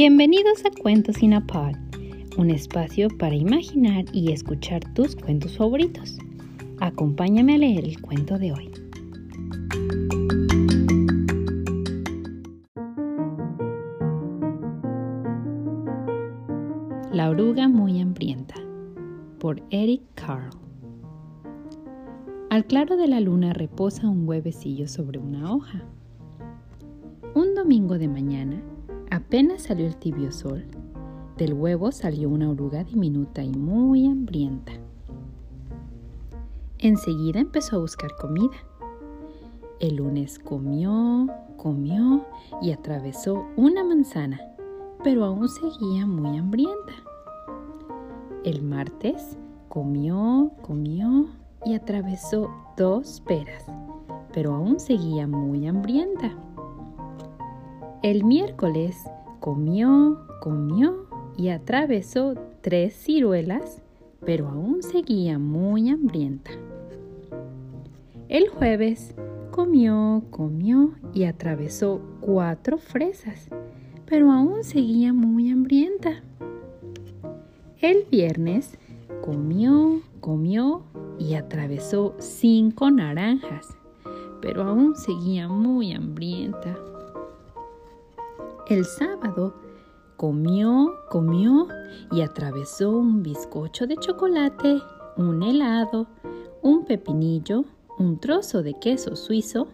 [0.00, 1.74] Bienvenidos a Cuentos in a Pod,
[2.36, 6.18] un espacio para imaginar y escuchar tus cuentos favoritos.
[6.78, 8.70] Acompáñame a leer el cuento de hoy.
[17.10, 18.54] La oruga muy hambrienta
[19.40, 20.50] por Eric Carl.
[22.50, 25.82] Al claro de la luna reposa un huevecillo sobre una hoja.
[27.34, 28.62] Un domingo de mañana,
[29.18, 30.64] Apenas salió el tibio sol,
[31.36, 34.70] del huevo salió una oruga diminuta y muy hambrienta.
[36.78, 38.56] Enseguida empezó a buscar comida.
[39.80, 42.26] El lunes comió, comió
[42.62, 44.40] y atravesó una manzana,
[45.02, 46.92] pero aún seguía muy hambrienta.
[48.44, 49.36] El martes
[49.68, 51.26] comió, comió
[51.66, 53.64] y atravesó dos peras,
[54.32, 56.36] pero aún seguía muy hambrienta.
[58.00, 58.96] El miércoles
[59.40, 63.82] comió, comió y atravesó tres ciruelas,
[64.24, 66.52] pero aún seguía muy hambrienta.
[68.28, 69.16] El jueves
[69.50, 73.48] comió, comió y atravesó cuatro fresas,
[74.06, 76.22] pero aún seguía muy hambrienta.
[77.80, 78.78] El viernes
[79.22, 80.84] comió, comió
[81.18, 83.76] y atravesó cinco naranjas,
[84.40, 86.78] pero aún seguía muy hambrienta.
[88.68, 89.54] El sábado
[90.18, 91.68] comió, comió
[92.12, 94.82] y atravesó un bizcocho de chocolate,
[95.16, 96.06] un helado,
[96.60, 97.64] un pepinillo,
[97.98, 99.68] un trozo de queso suizo,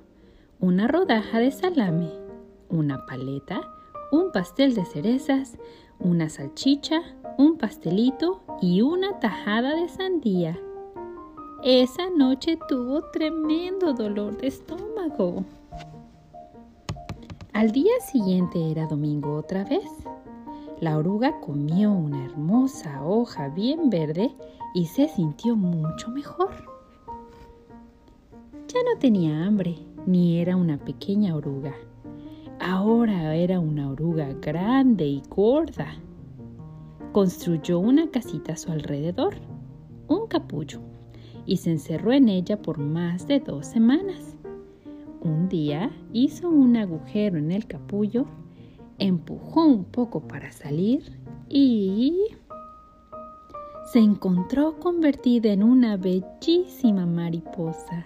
[0.61, 2.13] una rodaja de salame,
[2.69, 3.69] una paleta,
[4.13, 5.59] un pastel de cerezas,
[5.99, 7.03] una salchicha,
[7.37, 10.57] un pastelito y una tajada de sandía.
[11.65, 15.45] Esa noche tuvo tremendo dolor de estómago.
[17.55, 19.89] Al día siguiente era domingo otra vez.
[20.81, 24.33] La oruga comió una hermosa hoja bien verde
[24.75, 26.51] y se sintió mucho mejor.
[28.67, 31.77] Ya no tenía hambre, ni era una pequeña oruga.
[32.59, 35.95] Ahora era una oruga grande y gorda.
[37.13, 39.37] Construyó una casita a su alrededor,
[40.09, 40.81] un capullo,
[41.47, 44.34] y se encerró en ella por más de dos semanas.
[46.13, 48.27] Hizo un agujero en el capullo,
[48.99, 52.27] empujó un poco para salir y
[53.93, 58.05] se encontró convertida en una bellísima mariposa.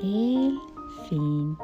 [0.00, 0.56] El
[1.08, 1.56] fin.